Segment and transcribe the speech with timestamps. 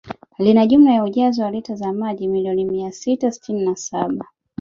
[0.39, 4.25] Lina jumla ya ujazo wa lita za maji milioni mia sita sitini na saba